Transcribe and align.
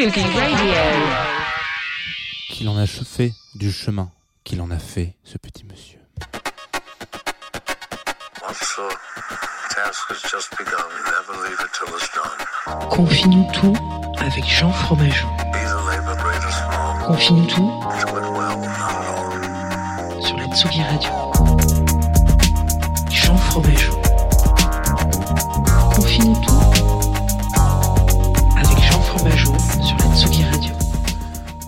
Radio. 0.00 0.22
Qu'il 2.50 2.68
en 2.68 2.78
a 2.78 2.86
fait 2.86 3.32
du 3.56 3.72
chemin 3.72 4.08
qu'il 4.44 4.62
en 4.62 4.70
a 4.70 4.78
fait, 4.78 5.16
ce 5.24 5.38
petit 5.38 5.64
monsieur. 5.64 5.98
Confie-nous 12.90 13.46
tout 13.52 13.74
avec 14.20 14.44
Jean 14.48 14.70
Fromageau. 14.70 15.26
Confie-nous 17.04 17.46
tout 17.46 17.82
sur 20.20 20.36
la 20.36 20.46
Tsugi 20.54 20.82
Radio. 20.82 21.10
Jean 23.10 23.36
Fromageau. 23.36 23.97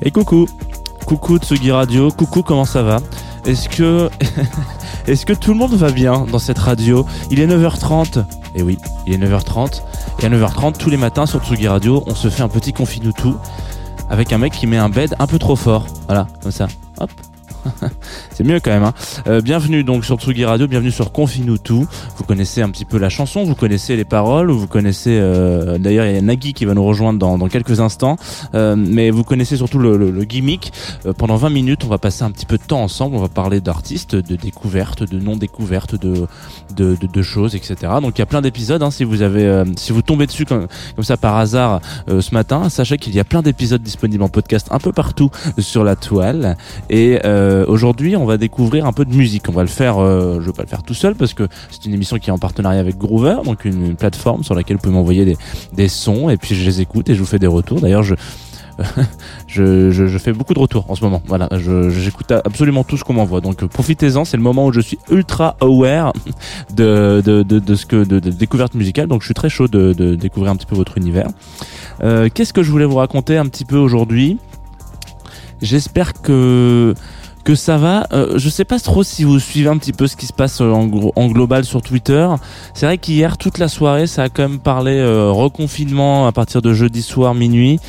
Et 0.03 0.11
coucou 0.11 0.47
Coucou 1.05 1.39
Tsugi 1.39 1.71
Radio, 1.73 2.11
coucou 2.11 2.43
comment 2.43 2.65
ça 2.65 2.83
va? 2.83 2.99
Est-ce 3.45 3.69
que... 3.69 4.09
Est-ce 5.07 5.27
que 5.27 5.33
tout 5.33 5.53
le 5.53 5.59
monde 5.59 5.73
va 5.73 5.91
bien 5.91 6.27
dans 6.31 6.39
cette 6.39 6.59
radio? 6.59 7.05
Il 7.31 7.41
est 7.41 7.47
9h30. 7.47 8.25
Et 8.55 8.63
oui, 8.63 8.79
il 9.07 9.15
est 9.15 9.19
9h30. 9.19 9.83
Et 10.21 10.27
à 10.27 10.29
9h30, 10.29 10.77
tous 10.77 10.91
les 10.91 10.97
matins 10.97 11.27
sur 11.27 11.45
Tsugi 11.45 11.69
Radio, 11.69 12.03
on 12.07 12.15
se 12.15 12.29
fait 12.31 12.43
un 12.43 12.49
petit 12.49 12.73
confine 12.73 13.13
tout 13.13 13.37
avec 14.09 14.33
un 14.33 14.39
mec 14.39 14.53
qui 14.53 14.67
met 14.67 14.79
un 14.79 14.89
bed 14.89 15.15
un 15.19 15.27
peu 15.27 15.39
trop 15.39 15.57
fort. 15.57 15.87
Voilà, 16.07 16.27
comme 16.43 16.53
ça. 16.53 16.69
Hop. 16.99 17.11
C'est 18.33 18.45
mieux 18.45 18.61
quand 18.61 18.71
même. 18.71 18.85
Hein. 18.85 18.95
Euh, 19.27 19.41
bienvenue 19.41 19.85
donc 19.85 20.05
sur 20.05 20.19
Tsugi 20.19 20.45
Radio, 20.45 20.67
bienvenue 20.67 20.91
sur 20.91 21.13
Confine-nous 21.13 21.59
tout. 21.59 21.87
Vous 22.17 22.25
connaissez 22.25 22.63
un 22.63 22.71
petit 22.71 22.85
peu 22.85 22.99
la 22.99 23.09
chanson, 23.09 23.45
vous 23.45 23.55
connaissez 23.55 23.97
les 23.97 24.05
paroles, 24.05 24.51
vous 24.51 24.67
connaissez. 24.67 25.19
euh, 25.21 25.79
D'ailleurs, 25.79 26.07
il 26.07 26.15
y 26.15 26.19
a 26.19 26.21
Nagui 26.23 26.53
qui 26.55 26.65
va 26.65 26.75
nous 26.75 26.85
rejoindre 26.85 27.19
dans, 27.19 27.37
dans 27.39 27.49
quelques 27.49 27.81
instants. 27.81 28.17
Euh, 28.55 28.77
mais 28.77 29.11
vous 29.11 29.25
connaissez 29.25 29.57
surtout 29.57 29.79
le, 29.79 29.97
le- 29.97 30.11
le 30.11 30.25
gimmick. 30.25 30.73
Euh, 31.07 31.13
pendant 31.13 31.37
20 31.37 31.51
minutes, 31.51 31.85
on 31.85 31.89
va 31.89 31.99
passer 31.99 32.23
un 32.25 32.31
petit 32.31 32.47
peu 32.47 32.57
de 32.57 32.63
temps 32.63 32.83
ensemble. 32.83 33.17
On 33.17 33.21
va 33.21 33.29
parler 33.29 33.61
d'artistes, 33.61 34.15
de 34.17 34.37
découvertes, 34.37 35.03
de 35.03 35.19
non-découvertes, 35.19 35.95
de, 36.01 36.27
de, 36.77 36.97
de, 36.97 37.07
de 37.07 37.23
choses, 37.23 37.55
etc. 37.55 37.77
Donc 38.03 38.17
il 38.17 38.21
y 38.21 38.23
a 38.23 38.27
plein 38.27 38.41
d'épisodes. 38.43 38.83
Hein, 38.83 38.91
si 38.91 39.05
vous 39.05 39.23
avez, 39.23 39.45
euh, 39.45 39.65
si 39.77 39.93
vous 39.93 40.03
tombez 40.03 40.27
dessus 40.27 40.47
comme, 40.47 40.67
comme 40.97 41.05
ça 41.05 41.17
par 41.17 41.37
hasard 41.37 41.81
euh, 42.09 42.21
ce 42.21 42.33
matin, 42.35 42.69
sachez 42.69 42.97
qu'il 42.99 43.15
y 43.15 43.21
a 43.21 43.25
plein 43.25 43.43
d'épisodes 43.43 43.83
disponibles 43.83 44.23
en 44.23 44.29
podcast 44.29 44.69
un 44.71 44.79
peu 44.79 44.93
partout 44.93 45.31
sur 45.59 45.85
la 45.85 45.97
toile. 45.97 46.57
Et 46.89 47.19
euh, 47.25 47.50
aujourd'hui, 47.67 48.17
on 48.17 48.25
va 48.25 48.37
découvrir 48.37 48.87
un 48.87 48.93
peu 48.93 49.05
de 49.05 49.15
musique. 49.15 49.49
On 49.49 49.53
va 49.53 49.63
le 49.63 49.69
faire. 49.69 49.99
euh, 49.99 50.41
je 50.41 50.47
vais 50.47 50.53
pas 50.53 50.63
le 50.63 50.69
faire 50.69 50.83
tout 50.83 50.95
seul 50.95 51.15
parce 51.15 51.35
que 51.35 51.49
c'est 51.71 51.87
une 51.87 51.95
émission 51.95 52.19
qui 52.19 52.31
est 52.31 52.33
en 52.33 52.39
partenariat 52.39 52.81
avec 52.81 52.99
Groover, 52.99 53.37
donc 53.45 53.65
une, 53.65 53.97
plateforme 53.97 54.45
sur 54.45 54.55
laquelle 54.55 54.77
vous 54.77 54.83
pouvez 54.83 54.95
m'envoyer 54.95 55.37
des, 55.73 55.89
sons 55.89 56.31
et 56.31 56.37
puis 56.37 56.55
je 56.55 56.65
les 56.65 56.81
écoute 56.81 57.09
et 57.11 57.15
je 57.15 57.21
vous 57.21 57.27
fais 57.27 57.39
des 57.39 57.47
retours. 57.47 57.81
D'ailleurs, 57.81 58.03
je 58.03 58.15
je, 59.47 60.19
fais 60.19 60.33
beaucoup 60.33 60.55
de 60.55 60.59
retours 60.59 60.91
en 60.91 60.95
ce 60.95 61.03
moment. 61.05 61.23
Voilà, 61.27 61.49
j'écoute 61.91 62.33
absolument 62.33 62.83
tout 62.85 62.97
ce 62.97 63.05
qu'on 63.05 63.13
m'envoie. 63.13 63.41
Donc 63.41 63.63
euh, 63.63 63.69
profitez-en, 63.69 64.25
c'est 64.25 64.37
le 64.37 64.43
moment 64.43 64.67
où 64.67 64.73
je 64.73 64.81
suis 64.81 64.99
ultra 65.11 65.57
aware 65.61 66.13
de, 66.75 67.23
de, 67.25 67.43
de, 67.43 67.75
ce 67.75 67.85
que 67.85 68.05
de, 68.05 68.21
de 68.21 68.31
découverte 68.31 68.75
musicale. 68.75 69.07
Donc 69.09 69.21
je 69.21 69.27
suis 69.27 69.35
très 69.35 69.51
chaud 69.51 69.69
de, 69.69 69.93
de 69.93 70.15
découvrir 70.15 70.53
un 70.53 70.57
petit 70.57 70.67
peu 70.67 70.77
votre 70.77 70.97
univers. 70.97 71.29
Euh, 72.03 72.29
Qu'est-ce 72.33 72.53
que 72.53 72.63
je 72.63 72.71
voulais 72.71 72.87
vous 72.87 72.97
raconter 72.97 73.37
un 73.37 73.47
petit 73.47 73.65
peu 73.65 73.77
aujourd'hui? 73.77 74.39
J'espère 75.61 76.15
que 76.15 76.95
que 77.45 77.55
ça 77.55 77.77
va. 77.77 78.07
Euh, 78.13 78.39
je 78.39 78.49
sais 78.49 78.65
pas 78.65 78.79
trop 78.79 79.03
si 79.03 79.25
vous 79.25 79.39
suivez 79.39 79.69
un 79.69 79.79
petit 79.79 79.93
peu 79.93 80.07
ce 80.07 80.17
qui 80.17 80.27
se 80.27 80.33
passe 80.33 80.61
euh, 80.61 80.71
en, 80.71 81.27
global 81.29 81.65
sur 81.65 81.83
Twitter. 81.83 82.29
C'est 82.75 82.87
vrai 82.87 82.99
qu'hier 82.99 83.39
toute 83.39 83.59
la 83.59 83.69
soirée, 83.69 84.07
ça 84.07 84.25
a 84.25 84.29
quand 84.29 84.43
même 84.43 84.59
parlé 84.59 84.93
euh, 84.99 85.31
reconfinement 85.31 86.27
à 86.27 86.33
partir 86.33 86.63
de 86.63 86.73
jeudi 86.73 87.03
soir 87.03 87.35
minuit. 87.35 87.81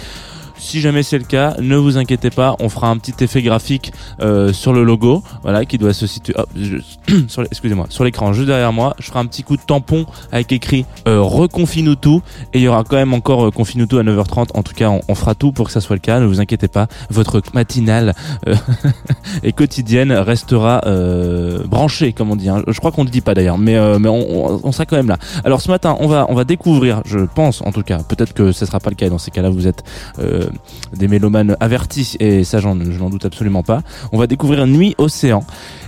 Si 0.61 0.79
jamais 0.79 1.01
c'est 1.01 1.17
le 1.17 1.23
cas, 1.23 1.55
ne 1.59 1.75
vous 1.75 1.97
inquiétez 1.97 2.29
pas, 2.29 2.55
on 2.59 2.69
fera 2.69 2.87
un 2.89 2.97
petit 2.97 3.23
effet 3.23 3.41
graphique 3.41 3.91
euh, 4.21 4.53
sur 4.53 4.73
le 4.73 4.83
logo, 4.83 5.23
voilà, 5.41 5.65
qui 5.65 5.79
doit 5.79 5.91
se 5.91 6.05
situer. 6.05 6.35
excusez-moi, 7.51 7.87
sur 7.89 8.03
l'écran 8.03 8.31
juste 8.31 8.45
derrière 8.47 8.71
moi. 8.71 8.95
Je 8.99 9.07
ferai 9.07 9.19
un 9.19 9.25
petit 9.25 9.41
coup 9.41 9.57
de 9.57 9.61
tampon 9.63 10.05
avec 10.31 10.51
écrit 10.51 10.85
euh, 11.07 11.19
reconfine 11.19 11.95
tout, 11.95 12.21
et 12.53 12.59
il 12.59 12.61
y 12.61 12.67
aura 12.67 12.83
quand 12.83 12.95
même 12.95 13.15
encore 13.15 13.47
euh, 13.47 13.51
confine 13.51 13.87
tout 13.87 13.97
à 13.97 14.03
9h30. 14.03 14.49
En 14.53 14.61
tout 14.61 14.75
cas, 14.75 14.91
on, 15.09 15.15
fera 15.15 15.33
tout 15.33 15.51
pour 15.51 15.65
que 15.65 15.71
ça 15.71 15.81
soit 15.81 15.95
le 15.95 15.99
cas. 15.99 16.19
Ne 16.19 16.27
vous 16.27 16.39
inquiétez 16.39 16.67
pas, 16.67 16.87
votre 17.09 17.41
matinale 17.55 18.13
euh, 18.47 18.55
et 19.43 19.53
quotidienne 19.53 20.11
restera 20.11 20.81
euh, 20.85 21.63
branchée, 21.65 22.13
comme 22.13 22.29
on 22.29 22.35
dit. 22.35 22.49
hein. 22.49 22.61
Je 22.67 22.77
crois 22.77 22.91
qu'on 22.91 23.03
ne 23.03 23.09
dit 23.09 23.21
pas 23.21 23.33
d'ailleurs, 23.33 23.57
mais 23.57 23.75
euh, 23.77 23.97
mais 23.97 24.09
on, 24.09 24.53
on, 24.53 24.61
on 24.63 24.71
sera 24.71 24.85
quand 24.85 24.95
même 24.95 25.09
là. 25.09 25.17
Alors 25.43 25.59
ce 25.59 25.71
matin, 25.71 25.97
on 25.99 26.07
va 26.07 26.27
on 26.29 26.35
va 26.35 26.43
découvrir, 26.43 27.01
je 27.05 27.17
pense 27.17 27.61
en 27.61 27.71
tout 27.71 27.81
cas, 27.83 27.97
peut-être 28.07 28.33
que 28.33 28.51
ce 28.51 28.67
sera 28.67 28.79
pas 28.79 28.91
le 28.91 28.95
cas. 28.95 29.07
et 29.07 29.09
Dans 29.09 29.17
ces 29.17 29.31
cas-là, 29.31 29.49
vous 29.49 29.65
êtes 29.65 29.83
euh, 30.19 30.49
des 30.95 31.07
mélomanes 31.07 31.55
avertis 31.59 32.15
et 32.19 32.43
ça, 32.43 32.59
je 32.59 32.67
n'en 32.67 33.09
doute 33.09 33.25
absolument 33.25 33.63
pas. 33.63 33.81
On 34.11 34.17
va 34.17 34.27
découvrir 34.27 34.65
Nuit 34.67 34.95
Océan 34.97 35.43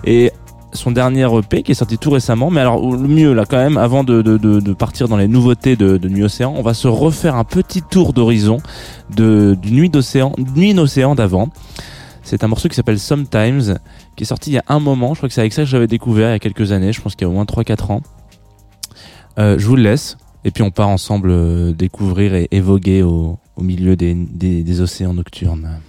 et 0.05 0.31
son 0.73 0.91
dernier 0.91 1.27
EP 1.37 1.63
qui 1.63 1.71
est 1.71 1.75
sorti 1.75 1.97
tout 1.97 2.09
récemment. 2.09 2.49
Mais 2.49 2.61
alors 2.61 2.81
le 2.91 3.07
mieux 3.07 3.33
là 3.33 3.45
quand 3.45 3.57
même, 3.57 3.77
avant 3.77 4.03
de, 4.03 4.73
partir 4.73 5.07
dans 5.07 5.17
les 5.17 5.27
nouveautés 5.27 5.75
de, 5.75 6.07
Nuit 6.07 6.23
Océan, 6.23 6.53
on 6.55 6.61
va 6.61 6.73
se 6.73 6.87
refaire 6.87 7.35
un 7.35 7.43
petit 7.43 7.81
tour 7.81 8.13
d'horizon 8.13 8.57
de, 9.15 9.57
de 9.61 9.69
Nuit 9.69 9.89
d'Océan, 9.89 10.33
Nuit 10.55 10.73
d'Océan 10.73 11.15
d'avant. 11.15 11.49
C'est 12.23 12.43
un 12.43 12.47
morceau 12.47 12.69
qui 12.69 12.75
s'appelle 12.75 12.99
Sometimes, 12.99 13.77
qui 14.15 14.23
est 14.23 14.27
sorti 14.27 14.51
il 14.51 14.53
y 14.53 14.57
a 14.57 14.63
un 14.69 14.79
moment. 14.79 15.13
Je 15.13 15.19
crois 15.19 15.29
que 15.29 15.35
c'est 15.35 15.41
avec 15.41 15.53
ça 15.53 15.63
que 15.63 15.67
j'avais 15.67 15.87
découvert 15.87 16.29
il 16.29 16.33
y 16.33 16.35
a 16.35 16.39
quelques 16.39 16.71
années. 16.71 16.93
Je 16.93 17.01
pense 17.01 17.15
qu'il 17.15 17.25
y 17.25 17.27
a 17.27 17.29
au 17.29 17.33
moins 17.33 17.43
3-4 17.43 17.91
ans. 17.91 18.01
Euh, 19.39 19.57
je 19.59 19.67
vous 19.67 19.75
le 19.75 19.83
laisse. 19.83 20.17
Et 20.45 20.51
puis 20.51 20.63
on 20.63 20.71
part 20.71 20.89
ensemble 20.89 21.29
euh, 21.31 21.73
découvrir 21.73 22.33
et 22.33 22.47
évoquer 22.51 23.03
au, 23.03 23.37
au 23.55 23.63
milieu 23.63 23.95
des, 23.95 24.81
océans 24.81 25.13
nocturnes. 25.13 25.79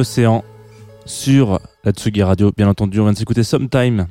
Océan 0.00 0.44
sur 1.04 1.60
la 1.84 1.92
Tsugi 1.92 2.22
Radio. 2.22 2.52
Bien 2.56 2.68
entendu, 2.68 3.00
on 3.00 3.04
vient 3.04 3.12
de 3.12 3.18
s'écouter 3.18 3.42
Sometime. 3.42 4.06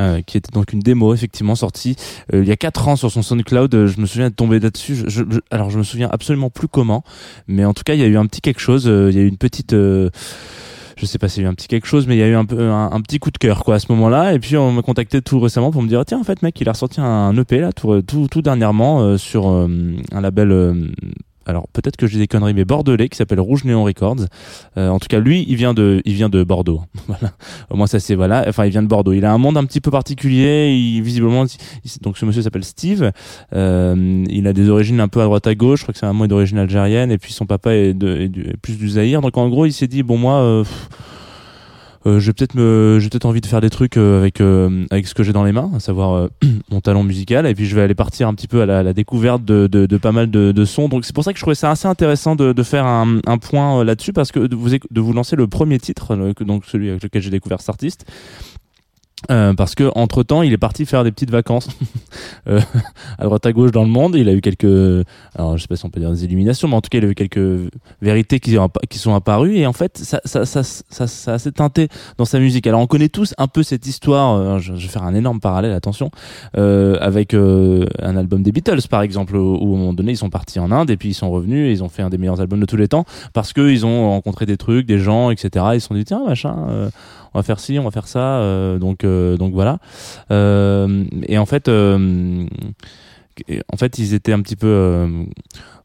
euh, 0.00 0.22
qui 0.22 0.38
était 0.38 0.52
donc 0.52 0.72
une 0.72 0.80
démo 0.80 1.12
effectivement 1.12 1.54
sortie 1.54 1.96
euh, 2.32 2.42
il 2.42 2.48
y 2.48 2.52
a 2.52 2.56
4 2.56 2.88
ans 2.88 2.96
sur 2.96 3.10
son 3.10 3.20
SoundCloud. 3.20 3.74
Euh, 3.74 3.86
je 3.86 4.00
me 4.00 4.06
souviens 4.06 4.30
de 4.30 4.34
tomber 4.34 4.58
là-dessus. 4.58 5.04
Je, 5.06 5.22
alors 5.50 5.68
je 5.68 5.76
me 5.76 5.82
souviens 5.82 6.08
absolument 6.10 6.48
plus 6.48 6.68
comment, 6.68 7.04
mais 7.46 7.66
en 7.66 7.74
tout 7.74 7.82
cas 7.84 7.92
il 7.92 8.00
y 8.00 8.04
a 8.04 8.06
eu 8.06 8.16
un 8.16 8.24
petit 8.24 8.40
quelque 8.40 8.60
chose. 8.60 8.86
il 8.86 9.14
y 9.14 9.18
a 9.18 9.22
eu 9.22 9.28
une 9.28 9.36
petite, 9.36 9.72
je 9.72 10.10
sais 11.02 11.18
pas 11.18 11.28
s'il 11.28 11.42
y 11.42 11.46
a 11.46 11.48
eu 11.48 11.52
un 11.52 11.54
petit 11.54 11.68
quelque 11.68 11.86
chose, 11.86 12.06
mais 12.06 12.16
il 12.16 12.20
y 12.20 12.22
a 12.22 12.28
eu 12.28 12.36
un 12.36 12.46
peu 12.46 12.70
un, 12.70 13.00
petit 13.02 13.18
coup 13.18 13.30
de 13.30 13.38
cœur 13.38 13.64
quoi 13.64 13.74
à 13.74 13.78
ce 13.80 13.92
moment-là. 13.92 14.32
Et 14.32 14.38
puis 14.38 14.56
on 14.56 14.72
m'a 14.72 14.80
contacté 14.80 15.20
tout 15.20 15.40
récemment 15.40 15.70
pour 15.72 15.82
me 15.82 15.88
dire 15.88 16.06
tiens 16.06 16.20
en 16.20 16.24
fait 16.24 16.40
mec 16.40 16.58
il 16.58 16.68
a 16.70 16.72
ressorti 16.72 17.02
un 17.02 17.36
EP 17.36 17.58
là 17.58 17.74
tout 17.74 18.00
tout, 18.00 18.28
tout 18.30 18.40
dernièrement 18.40 19.18
sur 19.18 19.46
un 19.48 20.20
label. 20.22 20.90
Alors 21.48 21.66
peut-être 21.72 21.96
que 21.96 22.06
j'ai 22.06 22.18
des 22.18 22.26
conneries, 22.26 22.52
mais 22.52 22.66
bordelais 22.66 23.08
qui 23.08 23.16
s'appelle 23.16 23.40
Rouge 23.40 23.64
Néon 23.64 23.82
Records. 23.82 24.26
Euh, 24.76 24.90
en 24.90 24.98
tout 24.98 25.08
cas, 25.08 25.18
lui, 25.18 25.46
il 25.48 25.56
vient 25.56 25.72
de, 25.72 26.02
il 26.04 26.12
vient 26.12 26.28
de 26.28 26.44
Bordeaux. 26.44 26.82
voilà. 27.08 27.32
Au 27.70 27.76
moins 27.76 27.86
ça 27.86 27.98
c'est 27.98 28.14
voilà. 28.14 28.44
Enfin, 28.46 28.66
il 28.66 28.70
vient 28.70 28.82
de 28.82 28.86
Bordeaux. 28.86 29.14
Il 29.14 29.24
a 29.24 29.32
un 29.32 29.38
monde 29.38 29.56
un 29.56 29.64
petit 29.64 29.80
peu 29.80 29.90
particulier. 29.90 30.74
Il, 30.76 31.02
visiblement, 31.02 31.46
donc 32.02 32.18
ce 32.18 32.26
monsieur 32.26 32.42
s'appelle 32.42 32.64
Steve. 32.64 33.12
Euh, 33.54 34.24
il 34.28 34.46
a 34.46 34.52
des 34.52 34.68
origines 34.68 35.00
un 35.00 35.08
peu 35.08 35.22
à 35.22 35.24
droite 35.24 35.46
à 35.46 35.54
gauche. 35.54 35.80
Je 35.80 35.84
crois 35.84 35.94
que 35.94 35.98
c'est 35.98 36.06
un 36.06 36.12
est 36.12 36.28
d'origine 36.28 36.58
algérienne 36.58 37.10
et 37.10 37.18
puis 37.18 37.32
son 37.32 37.46
papa 37.46 37.74
est, 37.74 37.94
plus 38.60 38.76
du 38.76 38.88
Zaïre. 38.90 39.22
Donc 39.22 39.38
en 39.38 39.48
gros, 39.48 39.64
il 39.64 39.72
s'est 39.72 39.88
dit 39.88 40.02
bon 40.02 40.18
moi. 40.18 40.34
euh, 40.34 40.64
euh, 42.06 42.20
j'ai 42.20 42.32
peut-être 42.32 42.54
me 42.54 42.98
j'ai 43.00 43.08
peut-être 43.08 43.26
envie 43.26 43.40
de 43.40 43.46
faire 43.46 43.60
des 43.60 43.70
trucs 43.70 43.96
euh, 43.96 44.20
avec 44.20 44.40
euh, 44.40 44.86
avec 44.90 45.06
ce 45.06 45.14
que 45.14 45.22
j'ai 45.22 45.32
dans 45.32 45.44
les 45.44 45.52
mains 45.52 45.70
à 45.74 45.80
savoir 45.80 46.12
euh, 46.14 46.28
mon 46.70 46.80
talent 46.80 47.02
musical. 47.02 47.46
Et 47.46 47.54
puis 47.54 47.66
je 47.66 47.74
vais 47.74 47.82
aller 47.82 47.94
partir 47.94 48.28
un 48.28 48.34
petit 48.34 48.48
peu 48.48 48.62
à 48.62 48.66
la, 48.66 48.82
la 48.82 48.92
découverte 48.92 49.44
de, 49.44 49.66
de, 49.66 49.86
de 49.86 49.96
pas 49.96 50.12
mal 50.12 50.30
de, 50.30 50.52
de 50.52 50.64
sons. 50.64 50.88
Donc 50.88 51.04
c'est 51.04 51.14
pour 51.14 51.24
ça 51.24 51.32
que 51.32 51.38
je 51.38 51.42
trouvais 51.42 51.54
ça 51.54 51.70
assez 51.70 51.88
intéressant 51.88 52.36
de, 52.36 52.52
de 52.52 52.62
faire 52.62 52.86
un, 52.86 53.18
un 53.26 53.38
point 53.38 53.80
euh, 53.80 53.84
là-dessus 53.84 54.12
parce 54.12 54.32
que 54.32 54.40
de 54.40 54.56
vous 54.56 54.70
de 54.70 55.00
vous 55.00 55.12
lancer 55.12 55.36
le 55.36 55.46
premier 55.46 55.78
titre 55.78 56.14
euh, 56.14 56.32
donc 56.44 56.64
celui 56.66 56.90
avec 56.90 57.02
lequel 57.02 57.22
j'ai 57.22 57.30
découvert 57.30 57.60
cet 57.60 57.70
artiste 57.70 58.06
euh, 59.30 59.52
parce 59.52 59.74
que 59.74 59.90
entre 59.96 60.22
temps 60.22 60.42
il 60.42 60.52
est 60.52 60.58
parti 60.58 60.86
faire 60.86 61.04
des 61.04 61.12
petites 61.12 61.30
vacances. 61.30 61.68
Euh, 62.48 62.60
à 63.18 63.24
droite 63.24 63.44
à 63.46 63.52
gauche 63.52 63.70
dans 63.70 63.82
le 63.82 63.90
monde 63.90 64.14
il 64.14 64.28
a 64.28 64.32
eu 64.32 64.40
quelques 64.40 65.04
alors 65.34 65.56
je 65.56 65.62
sais 65.62 65.68
pas 65.68 65.76
si 65.76 65.84
on 65.84 65.90
peut 65.90 66.00
dire 66.00 66.10
des 66.10 66.24
illuminations 66.24 66.66
mais 66.66 66.74
en 66.74 66.80
tout 66.80 66.88
cas 66.88 66.98
il 66.98 67.04
a 67.04 67.08
eu 67.08 67.14
quelques 67.14 67.70
vérités 68.00 68.40
qui, 68.40 68.56
ont- 68.58 68.70
qui 68.88 68.98
sont 68.98 69.14
apparues 69.14 69.56
et 69.56 69.66
en 69.66 69.72
fait 69.72 69.98
ça 69.98 70.20
ça 70.24 70.46
ça 70.46 70.62
ça, 70.62 71.06
ça 71.06 71.32
assez 71.34 71.52
teinté 71.52 71.88
dans 72.16 72.24
sa 72.24 72.38
musique. 72.38 72.66
Alors 72.66 72.80
on 72.80 72.86
connaît 72.86 73.08
tous 73.10 73.34
un 73.38 73.46
peu 73.46 73.62
cette 73.62 73.86
histoire 73.86 74.36
euh, 74.36 74.58
je, 74.58 74.72
vais 74.72 74.78
faire 74.78 75.02
un 75.02 75.14
énorme 75.14 75.40
parallèle 75.40 75.72
attention 75.72 76.10
euh, 76.56 76.96
avec 77.00 77.34
un 77.34 78.16
album 78.16 78.42
des 78.42 78.52
Beatles 78.52 78.88
par 78.88 79.02
exemple 79.02 79.36
où, 79.36 79.56
où, 79.60 79.72
à 79.74 79.76
un 79.76 79.78
moment 79.78 79.92
donné 79.92 80.12
ils 80.12 80.16
sont 80.16 80.30
partis 80.30 80.58
en 80.58 80.70
Inde 80.70 80.90
et 80.90 80.96
puis 80.96 81.10
ils 81.10 81.14
sont 81.14 81.30
revenus 81.30 81.68
et 81.68 81.72
ils 81.72 81.84
ont 81.84 81.88
fait 81.90 82.02
un 82.02 82.10
des 82.10 82.18
meilleurs 82.18 82.40
albums 82.40 82.60
de 82.60 82.66
tous 82.66 82.76
les 82.76 82.88
temps 82.88 83.04
parce 83.34 83.52
que 83.52 83.68
ils 83.68 83.84
ont 83.84 84.08
rencontré 84.10 84.46
des 84.46 84.56
trucs 84.56 84.86
des 84.86 84.98
gens 84.98 85.30
etc 85.30 85.66
ils 85.74 85.80
se 85.80 85.88
sont 85.88 85.94
dit 85.94 86.04
tiens 86.04 86.22
machin 86.26 86.88
on 87.34 87.38
va 87.38 87.42
faire 87.42 87.60
ci, 87.60 87.78
on 87.78 87.84
va 87.84 87.90
faire 87.90 88.08
ça, 88.08 88.38
euh, 88.38 88.78
donc 88.78 89.04
euh, 89.04 89.36
donc 89.36 89.52
voilà. 89.52 89.78
Euh, 90.30 91.04
et 91.26 91.38
en 91.38 91.46
fait, 91.46 91.68
euh, 91.68 92.46
en 93.72 93.76
fait, 93.76 93.98
ils 93.98 94.14
étaient 94.14 94.32
un 94.32 94.40
petit 94.40 94.56
peu, 94.56 95.06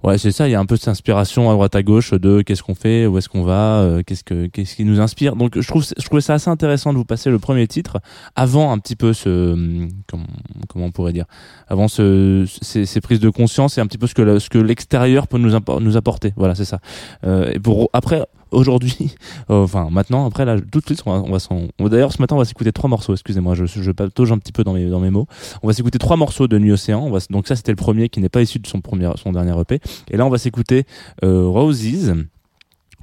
ouais, 0.04 0.18
c'est 0.18 0.32
ça. 0.32 0.48
Il 0.48 0.52
y 0.52 0.56
a 0.56 0.60
un 0.60 0.66
peu 0.66 0.76
cette 0.76 0.88
inspiration 0.88 1.50
à 1.50 1.54
droite 1.54 1.76
à 1.76 1.84
gauche 1.84 2.14
de 2.14 2.42
qu'est-ce 2.42 2.64
qu'on 2.64 2.76
fait, 2.76 3.06
où 3.06 3.18
est-ce 3.18 3.30
qu'on 3.30 3.44
va, 3.44 3.82
euh, 3.82 4.04
qu'est-ce 4.06 4.24
que 4.24 4.48
qu'est-ce 4.48 4.76
qui 4.76 4.86
nous 4.86 5.00
inspire. 5.00 5.36
Donc 5.36 5.60
je 5.60 5.68
trouve 5.68 5.84
je 5.84 6.06
trouvais 6.06 6.22
ça 6.22 6.36
assez 6.36 6.50
intéressant 6.50 6.94
de 6.94 6.98
vous 6.98 7.06
passer 7.06 7.30
le 7.30 7.40
premier 7.40 7.68
titre 7.68 8.00
avant 8.36 8.72
un 8.72 8.80
petit 8.80 8.96
peu 8.96 9.14
ce 9.14 9.88
comment 10.08 10.26
comment 10.68 10.86
on 10.86 10.92
pourrait 10.92 11.14
dire 11.14 11.26
avant 11.68 11.88
ce 11.88 12.46
ces, 12.62 12.86
ces 12.86 13.02
prises 13.02 13.20
de 13.20 13.30
conscience 13.30 13.78
et 13.78 13.82
un 13.82 13.88
petit 13.88 13.98
peu 13.98 14.08
ce 14.08 14.14
que 14.14 14.40
ce 14.40 14.50
que 14.50 14.58
l'extérieur 14.58 15.28
peut 15.28 15.38
nous 15.38 15.52
nous 15.80 15.98
apporter. 15.98 16.34
Voilà, 16.36 16.56
c'est 16.56 16.66
ça. 16.66 16.80
Euh, 17.26 17.52
et 17.54 17.60
pour 17.60 17.90
après 17.94 18.24
aujourd'hui, 18.54 18.96
euh, 19.50 19.64
enfin 19.64 19.90
maintenant, 19.92 20.26
après 20.26 20.46
là, 20.46 20.58
tout 20.60 20.80
de 20.80 20.86
suite, 20.86 21.04
on 21.06 21.32
va, 21.32 21.38
va 21.38 21.90
D'ailleurs, 21.90 22.14
ce 22.14 22.22
matin, 22.22 22.36
on 22.36 22.40
va 22.40 22.46
s'écouter 22.46 22.72
trois 22.72 22.90
morceaux. 22.90 23.14
Excusez-moi, 23.14 23.56
je, 23.56 23.66
je 23.66 23.92
patauge 23.92 24.32
un 24.32 24.38
petit 24.38 24.52
peu 24.52 24.64
dans 24.64 24.74
mes 24.74 24.86
dans 24.86 25.00
mes 25.00 25.10
mots. 25.10 25.28
On 25.62 25.68
va 25.68 25.74
s'écouter 25.74 25.98
trois 25.98 26.18
morceaux 26.18 26.48
de 26.48 26.58
Nuit 26.58 26.72
Océan. 26.72 27.10
Donc 27.30 27.48
ça, 27.48 27.56
c'était 27.56 27.72
le 27.72 27.78
premier 27.78 28.10
qui 28.10 28.20
n'est 28.20 28.30
pas 28.30 28.42
issu 28.42 28.60
de 28.60 28.68
son 28.68 28.82
premier, 28.82 29.10
son 29.22 29.32
dernier 29.32 29.60
EP. 29.60 29.80
Et 30.12 30.18
là, 30.18 30.26
on 30.26 30.30
va 30.30 30.38
s'écouter 30.38 30.86
euh, 31.24 31.46
Roses 31.48 32.14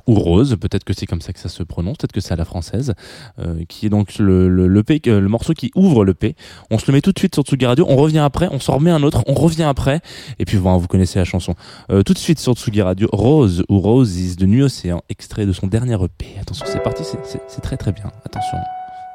ou 0.06 0.14
Rose, 0.14 0.56
peut-être 0.60 0.82
que 0.82 0.92
c'est 0.94 1.06
comme 1.06 1.20
ça 1.20 1.32
que 1.32 1.38
ça 1.38 1.48
se 1.50 1.62
prononce, 1.62 1.98
peut-être 1.98 2.12
que 2.12 2.20
c'est 2.20 2.32
à 2.32 2.36
la 2.36 2.46
française, 2.46 2.94
euh, 3.38 3.62
qui 3.68 3.86
est 3.86 3.90
donc 3.90 4.18
le, 4.18 4.48
le, 4.48 4.66
le, 4.66 4.82
P- 4.82 5.00
euh, 5.06 5.20
le 5.20 5.28
morceau 5.28 5.52
qui 5.52 5.70
ouvre 5.76 6.04
le 6.04 6.14
P. 6.14 6.34
On 6.70 6.78
se 6.78 6.86
le 6.88 6.94
met 6.94 7.00
tout 7.00 7.12
de 7.12 7.18
suite 7.18 7.34
sur 7.34 7.44
Tsugi 7.44 7.66
Radio, 7.66 7.86
on 7.88 7.96
revient 7.96 8.18
après, 8.18 8.48
on 8.50 8.58
s'en 8.58 8.76
remet 8.76 8.90
un 8.90 9.02
autre, 9.04 9.22
on 9.28 9.34
revient 9.34 9.62
après, 9.64 10.00
et 10.40 10.46
puis 10.46 10.56
vous 10.56 10.86
connaissez 10.88 11.18
la 11.20 11.24
chanson. 11.24 11.54
Euh, 11.90 12.02
tout 12.02 12.14
de 12.14 12.18
suite 12.18 12.40
sur 12.40 12.54
Tsugi 12.54 12.82
Radio, 12.82 13.08
Rose 13.12 13.62
ou 13.68 13.78
Roses 13.78 14.34
de 14.36 14.46
Nuit 14.46 14.62
Océan, 14.62 15.02
extrait 15.10 15.46
de 15.46 15.52
son 15.52 15.68
dernier 15.68 15.94
EP. 16.02 16.26
Attention, 16.40 16.64
c'est 16.66 16.82
parti, 16.82 17.04
c'est 17.04 17.60
très 17.60 17.76
très 17.76 17.92
bien, 17.92 18.10
attention, 18.24 18.58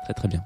très 0.05 0.13
très 0.13 0.27
bien. 0.29 0.43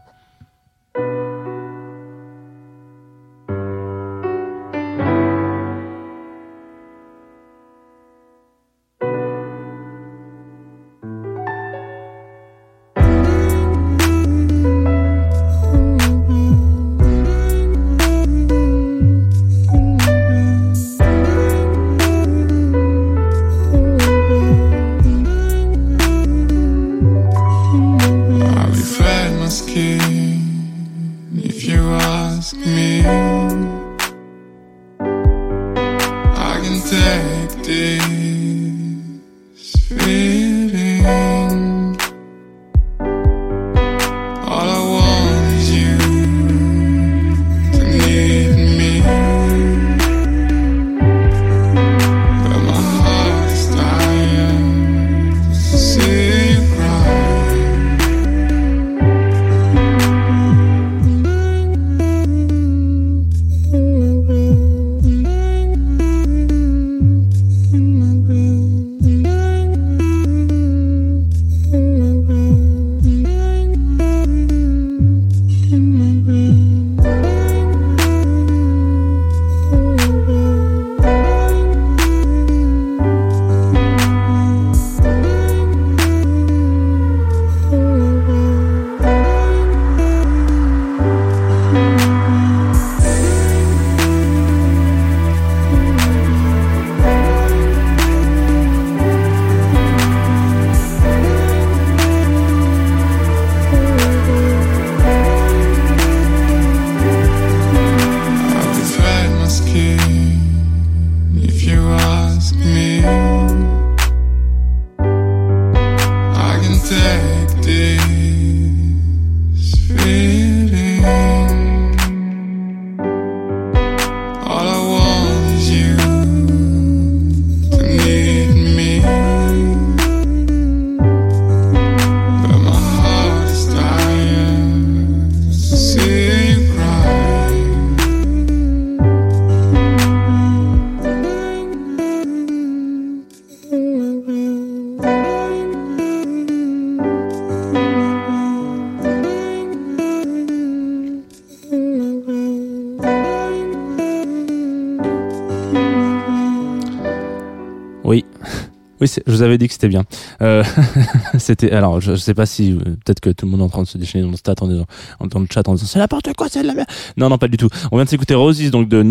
Je 159.26 159.32
vous 159.32 159.42
avais 159.42 159.58
dit 159.58 159.68
que 159.68 159.74
c'était 159.74 159.88
bien. 159.88 160.04
Euh, 160.42 160.64
c'était 161.38 161.72
alors, 161.72 162.02
je, 162.02 162.12
je 162.12 162.18
sais 162.18 162.34
pas 162.34 162.46
si 162.46 162.72
euh, 162.74 162.78
peut-être 163.06 163.20
que 163.20 163.30
tout 163.30 163.46
le 163.46 163.52
monde 163.52 163.62
est 163.62 163.64
en 163.64 163.70
train 163.70 163.84
de 163.84 163.88
se 163.88 163.98
déchaîner 163.98 164.24
dans 164.26 164.32
le 164.32 164.38
chat 164.44 164.62
en 164.62 164.68
disant, 164.68 164.86
en- 165.20 165.28
dans 165.28 165.40
le 165.40 165.48
chat 165.52 165.68
en 165.68 165.74
disant 165.76 165.88
c'est 165.88 166.00
n'importe 166.00 166.34
quoi, 166.36 166.48
c'est 166.50 166.62
de 166.62 166.68
la 166.68 166.74
merde. 166.74 166.88
Non, 167.18 167.30
non, 167.30 167.38
pas 167.38 167.48
du 167.48 167.58
tout. 167.58 167.70
On 167.92 167.98
vient 167.98 168.06
de 168.06 168.10
s'écouter 168.10 168.36
Roses 168.36 168.60
donc 168.72 168.88
de 168.90 169.04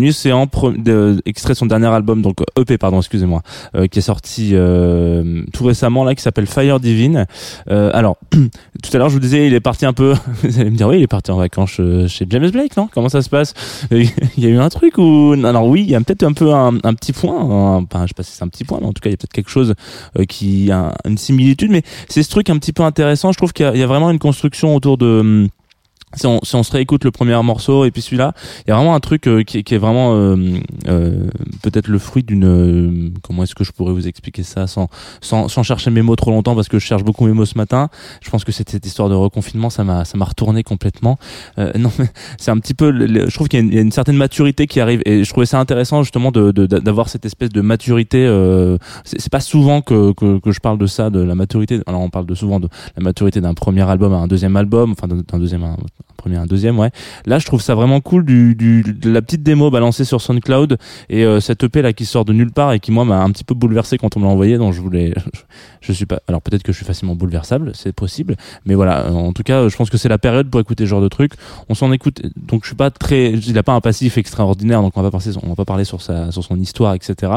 pro- 0.45 0.71
de, 0.71 1.21
extrait 1.25 1.55
son 1.55 1.65
dernier 1.65 1.87
album, 1.87 2.21
donc 2.21 2.37
EP 2.57 2.77
pardon, 2.77 2.99
excusez-moi, 2.99 3.41
euh, 3.75 3.87
qui 3.87 3.99
est 3.99 4.03
sorti 4.03 4.51
euh, 4.53 5.43
tout 5.53 5.63
récemment 5.65 6.03
là, 6.03 6.15
qui 6.15 6.21
s'appelle 6.21 6.45
Fire 6.47 6.79
Divine. 6.79 7.25
Euh, 7.69 7.91
alors, 7.93 8.17
tout 8.31 8.89
à 8.93 8.97
l'heure 8.97 9.09
je 9.09 9.13
vous 9.13 9.19
disais, 9.19 9.47
il 9.47 9.53
est 9.53 9.59
parti 9.59 9.85
un 9.85 9.93
peu. 9.93 10.13
Vous 10.43 10.59
allez 10.59 10.69
me 10.69 10.75
dire 10.77 10.87
oui, 10.87 10.97
il 10.97 11.03
est 11.03 11.07
parti 11.07 11.31
en 11.31 11.37
vacances 11.37 11.77
euh, 11.79 12.07
chez 12.07 12.25
James 12.29 12.49
Blake, 12.49 12.75
non? 12.77 12.89
Comment 12.93 13.09
ça 13.09 13.21
se 13.21 13.29
passe? 13.29 13.53
Il 13.91 14.43
y 14.43 14.45
a 14.45 14.49
eu 14.49 14.57
un 14.57 14.69
truc 14.69 14.97
ou 14.97 15.35
alors 15.43 15.67
oui, 15.67 15.81
il 15.83 15.89
y 15.89 15.95
a 15.95 15.99
peut-être 16.01 16.23
un 16.23 16.33
peu 16.33 16.53
un, 16.53 16.71
petit 16.93 17.11
point. 17.13 17.35
un- 17.39 17.83
Enfin, 17.83 18.03
je 18.03 18.09
sais 18.09 18.13
pas 18.15 18.23
si 18.23 18.31
c'est 18.31 18.43
un 18.43 18.47
petit 18.47 18.63
point, 18.63 18.77
mais 18.81 18.87
en 18.87 18.93
tout 18.93 19.01
cas, 19.01 19.09
il 19.09 19.13
y 19.13 19.15
a 19.15 19.17
peut-être 19.17 19.33
quelque 19.33 19.49
chose 19.49 19.71
euh, 19.71 19.73
qui 20.27 20.71
a 20.71 20.93
une 21.05 21.17
similitude, 21.17 21.71
mais 21.71 21.83
c'est 22.07 22.23
ce 22.23 22.29
truc 22.29 22.49
un 22.49 22.57
petit 22.57 22.73
peu 22.73 22.83
intéressant. 22.83 23.31
Je 23.31 23.37
trouve 23.37 23.53
qu'il 23.53 23.69
y, 23.75 23.79
y 23.79 23.83
a 23.83 23.87
vraiment 23.87 24.09
une 24.09 24.19
construction 24.19 24.75
autour 24.75 24.97
de. 24.97 25.47
Si 26.15 26.25
on, 26.25 26.39
si 26.43 26.55
on 26.55 26.63
se 26.63 26.71
réécoute 26.71 27.03
le 27.03 27.11
premier 27.11 27.39
morceau 27.43 27.85
et 27.85 27.91
puis 27.91 28.01
celui-là, 28.01 28.33
il 28.65 28.69
y 28.69 28.73
a 28.73 28.75
vraiment 28.75 28.95
un 28.95 28.99
truc 28.99 29.27
euh, 29.27 29.43
qui, 29.43 29.63
qui 29.63 29.75
est 29.75 29.77
vraiment 29.77 30.15
euh, 30.15 30.35
euh, 30.87 31.27
peut-être 31.61 31.87
le 31.87 31.99
fruit 31.99 32.23
d'une. 32.23 32.45
euh, 32.45 33.09
comment 33.21 33.43
est-ce 33.43 33.53
que 33.53 33.63
je 33.63 33.71
pourrais 33.71 33.93
vous 33.93 34.07
expliquer 34.07 34.41
ça 34.41 34.65
sans, 34.65 34.87
sans, 35.21 35.47
sans 35.47 35.61
chercher 35.61 35.91
mes 35.91 36.01
mots 36.01 36.15
trop 36.15 36.31
longtemps 36.31 36.55
parce 36.55 36.67
que 36.67 36.79
je 36.79 36.85
cherche 36.85 37.03
beaucoup 37.03 37.25
mes 37.27 37.33
mots 37.33 37.45
ce 37.45 37.57
matin. 37.57 37.89
Je 38.21 38.29
pense 38.31 38.43
que 38.43 38.51
cette, 38.51 38.69
cette 38.71 38.85
histoire 38.87 39.07
de 39.09 39.13
reconfinement, 39.15 39.69
ça 39.69 39.83
m'a 39.83 40.03
ça 40.03 40.17
m'a 40.17 40.25
retourné 40.25 40.63
complètement. 40.63 41.17
Euh, 41.59 41.71
non, 41.77 41.91
mais 41.99 42.07
c'est 42.39 42.49
un 42.51 42.57
petit 42.57 42.73
peu. 42.73 42.91
je 43.07 43.33
trouve 43.35 43.47
qu'il 43.47 43.59
y, 43.59 43.61
a 43.61 43.65
une- 43.65 43.71
il 43.71 43.75
y 43.75 43.79
a 43.79 43.81
une 43.81 43.91
certaine 43.91 44.17
maturité 44.17 44.65
qui 44.65 44.79
arrive 44.79 45.01
et 45.05 45.23
je 45.23 45.29
trouvais 45.29 45.45
ça 45.45 45.59
intéressant 45.59 46.01
justement 46.01 46.31
de 46.31 46.51
de- 46.51 46.65
d'avoir 46.65 47.09
cette 47.09 47.25
espèce 47.25 47.49
de 47.49 47.61
maturité. 47.61 48.25
Euh, 48.25 48.77
c'est 49.05 49.31
pas 49.31 49.39
souvent 49.41 49.81
que, 49.81 50.13
que 50.13 50.39
que 50.39 50.51
je 50.51 50.59
parle 50.59 50.79
de 50.79 50.87
ça, 50.87 51.09
de 51.11 51.19
la 51.21 51.35
maturité. 51.35 51.81
Alors 51.85 52.01
on 52.01 52.09
parle 52.09 52.25
de 52.25 52.33
souvent 52.35 52.59
de 52.59 52.67
la 52.97 53.03
maturité 53.03 53.41
d'un 53.41 53.53
premier 53.53 53.87
album 53.87 54.11
à 54.13 54.17
un 54.17 54.27
deuxième 54.27 54.55
album, 54.55 54.91
enfin 54.93 55.07
d'un 55.07 55.17
d'un 55.21 55.37
deuxième 55.39 55.63
à 55.63 55.67
un, 55.67 55.77
un 55.99 56.13
premier 56.21 56.35
un 56.37 56.45
deuxième, 56.45 56.77
ouais. 56.79 56.91
Là, 57.25 57.39
je 57.39 57.45
trouve 57.45 57.61
ça 57.61 57.75
vraiment 57.75 58.01
cool 58.01 58.25
du, 58.25 58.53
du 58.55 58.83
de 58.83 59.09
la 59.09 59.21
petite 59.21 59.41
démo 59.43 59.69
balancée 59.71 60.03
sur 60.03 60.19
SoundCloud 60.21 60.77
et 61.09 61.23
euh, 61.23 61.39
cette 61.39 61.63
EP 61.63 61.81
là 61.81 61.93
qui 61.93 62.05
sort 62.05 62.25
de 62.25 62.33
nulle 62.33 62.51
part 62.51 62.73
et 62.73 62.79
qui 62.81 62.91
moi 62.91 63.05
m'a 63.05 63.21
un 63.21 63.29
petit 63.31 63.43
peu 63.45 63.53
bouleversé 63.55 63.97
quand 63.97 64.17
on 64.17 64.19
me 64.19 64.25
l'a 64.25 64.31
envoyé. 64.31 64.57
Donc 64.57 64.73
je 64.73 64.81
voulais, 64.81 65.13
je 65.81 65.91
suis 65.93 66.05
pas. 66.05 66.19
Alors 66.27 66.41
peut-être 66.41 66.63
que 66.63 66.71
je 66.73 66.77
suis 66.77 66.85
facilement 66.85 67.15
bouleversable, 67.15 67.71
c'est 67.73 67.93
possible. 67.93 68.35
Mais 68.65 68.75
voilà, 68.75 69.05
euh, 69.05 69.11
en 69.13 69.31
tout 69.33 69.43
cas, 69.43 69.67
je 69.69 69.75
pense 69.77 69.89
que 69.89 69.97
c'est 69.97 70.09
la 70.09 70.17
période 70.17 70.49
pour 70.49 70.59
écouter 70.59 70.83
ce 70.83 70.89
genre 70.89 71.01
de 71.01 71.07
truc. 71.07 71.31
On 71.69 71.73
s'en 71.73 71.91
écoute. 71.93 72.21
Donc 72.35 72.63
je 72.63 72.67
suis 72.67 72.75
pas 72.75 72.91
très. 72.91 73.31
Il 73.31 73.57
a 73.57 73.63
pas 73.63 73.73
un 73.73 73.81
passif 73.81 74.17
extraordinaire, 74.17 74.81
donc 74.81 74.97
on 74.97 75.01
va 75.01 75.09
pas 75.11 75.17
parler, 75.19 75.33
on 75.43 75.49
va 75.49 75.55
pas 75.55 75.65
parler 75.65 75.85
sur 75.85 76.01
sa, 76.01 76.31
sur 76.33 76.43
son 76.43 76.57
histoire, 76.59 76.93
etc. 76.95 77.31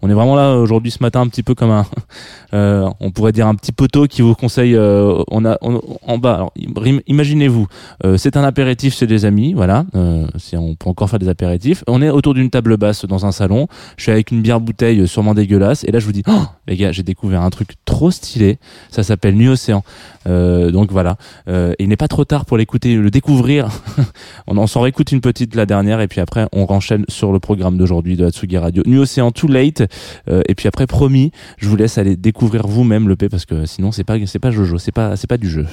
On 0.00 0.08
est 0.10 0.14
vraiment 0.14 0.36
là 0.36 0.54
aujourd'hui 0.56 0.92
ce 0.92 1.02
matin 1.02 1.22
un 1.22 1.28
petit 1.28 1.42
peu 1.42 1.54
comme 1.56 1.70
un, 1.70 1.86
euh, 2.54 2.88
on 3.00 3.10
pourrait 3.10 3.32
dire 3.32 3.46
un 3.48 3.54
petit 3.56 3.72
poteau 3.72 4.06
qui 4.06 4.22
vous 4.22 4.34
conseille. 4.36 4.76
euh, 4.76 5.22
on 5.30 5.44
a 5.44 5.58
on- 5.60 5.80
en 6.06 6.18
bas. 6.18 6.34
Alors 6.34 6.52
im- 6.86 7.00
imaginez-vous, 7.06 7.66
euh, 8.04 8.07
c'est 8.16 8.36
un 8.36 8.44
apéritif 8.44 8.96
chez 8.96 9.06
des 9.06 9.24
amis, 9.24 9.54
voilà. 9.54 9.84
Euh, 9.94 10.26
si 10.36 10.56
on 10.56 10.74
peut 10.74 10.88
encore 10.88 11.10
faire 11.10 11.18
des 11.18 11.28
apéritifs. 11.28 11.82
On 11.86 12.00
est 12.02 12.10
autour 12.10 12.34
d'une 12.34 12.50
table 12.50 12.76
basse 12.76 13.04
dans 13.04 13.26
un 13.26 13.32
salon. 13.32 13.66
Je 13.96 14.04
suis 14.04 14.12
avec 14.12 14.30
une 14.30 14.40
bière 14.40 14.60
bouteille 14.60 15.06
sûrement 15.08 15.34
dégueulasse, 15.34 15.84
et 15.84 15.90
là 15.90 15.98
je 15.98 16.06
vous 16.06 16.12
dis, 16.12 16.22
oh, 16.28 16.42
les 16.66 16.76
gars, 16.76 16.92
j'ai 16.92 17.02
découvert 17.02 17.42
un 17.42 17.50
truc 17.50 17.70
trop 17.84 18.10
stylé. 18.10 18.58
Ça 18.90 19.02
s'appelle 19.02 19.34
Nuit 19.34 19.48
Océan. 19.48 19.82
Euh, 20.26 20.70
donc 20.70 20.92
voilà. 20.92 21.16
Euh, 21.48 21.74
il 21.78 21.88
n'est 21.88 21.96
pas 21.96 22.08
trop 22.08 22.24
tard 22.24 22.44
pour 22.44 22.56
l'écouter, 22.56 22.96
le 22.96 23.10
découvrir. 23.10 23.68
on 24.46 24.56
en 24.56 24.66
s'en 24.66 24.80
réécoute 24.80 25.12
une 25.12 25.20
petite 25.20 25.54
la 25.54 25.66
dernière, 25.66 26.00
et 26.00 26.08
puis 26.08 26.20
après 26.20 26.46
on 26.52 26.66
renchaîne 26.66 27.04
sur 27.08 27.32
le 27.32 27.40
programme 27.40 27.76
d'aujourd'hui 27.76 28.16
de 28.16 28.24
Hatsugi 28.24 28.58
Radio. 28.58 28.82
Nuit 28.86 28.98
Océan 28.98 29.30
Too 29.30 29.48
Late. 29.48 29.82
Euh, 30.28 30.42
et 30.48 30.54
puis 30.54 30.68
après, 30.68 30.86
promis, 30.86 31.32
je 31.58 31.68
vous 31.68 31.76
laisse 31.76 31.98
aller 31.98 32.16
découvrir 32.16 32.66
vous-même 32.66 33.08
le 33.08 33.16
P 33.16 33.28
parce 33.28 33.46
que 33.46 33.66
sinon 33.66 33.92
c'est 33.92 34.04
pas 34.04 34.16
c'est 34.26 34.38
pas 34.38 34.50
Jojo, 34.50 34.78
c'est 34.78 34.92
pas 34.92 35.16
c'est 35.16 35.26
pas 35.26 35.38
du 35.38 35.48
jeu. 35.48 35.66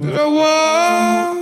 That 0.00 0.18
I 0.18 1.41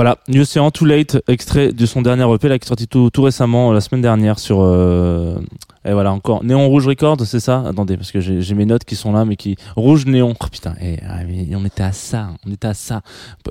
Voilà, 0.00 0.16
New 0.30 0.42
Ocean 0.42 0.70
Too 0.70 0.84
Late, 0.84 1.22
extrait 1.26 1.72
de 1.72 1.86
son 1.86 2.02
dernier 2.02 2.24
EP 2.32 2.48
là, 2.48 2.58
qui 2.58 2.64
est 2.64 2.68
sorti 2.68 2.86
tout, 2.86 3.10
récemment, 3.16 3.72
la 3.72 3.80
semaine 3.80 4.00
dernière 4.00 4.38
sur 4.38 4.60
euh, 4.60 5.36
Et 5.84 5.92
voilà, 5.92 6.12
encore. 6.12 6.44
Néon 6.44 6.68
Rouge 6.68 6.86
Record, 6.86 7.16
c'est 7.24 7.40
ça? 7.40 7.64
Attendez, 7.66 7.96
parce 7.96 8.12
que 8.12 8.20
j'ai 8.20 8.54
mes 8.54 8.64
notes 8.64 8.84
qui 8.84 8.94
sont 8.94 9.12
là, 9.12 9.24
mais 9.24 9.34
qui. 9.34 9.56
Rouge 9.74 10.06
Néon. 10.06 10.34
Oh 10.38 10.46
putain, 10.50 10.74
eh, 10.80 10.98
ah, 11.08 11.20
on 11.54 11.64
était 11.64 11.82
à 11.82 11.92
ça. 11.92 12.28
On 12.46 12.52
était 12.52 12.68
à 12.68 12.74
ça. 12.74 13.00